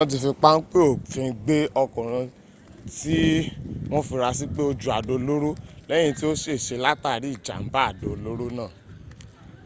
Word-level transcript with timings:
wọ́n 0.03 0.11
ti 0.11 0.17
fi 0.23 0.29
páńpẹ́ 0.43 0.81
òfin 1.01 1.29
gbé 1.43 1.57
ọkùnrin 1.81 2.27
tí 2.97 3.17
wọ́n 3.91 4.05
fura 4.07 4.29
sí 4.37 4.45
pé 4.53 4.61
o 4.69 4.71
ju 4.81 4.89
àdó 4.97 5.13
olóró 5.21 5.51
lẹ́yìn 5.89 6.15
tí 6.17 6.23
ó 6.29 6.33
ṣèse 6.43 6.75
látàrí 6.85 7.27
ìjàmbá 7.35 7.79
àdó 7.89 8.07
olóró 8.15 8.45
náà 8.57 8.71